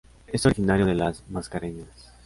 [0.25, 2.09] Es originario de las Mascareñas.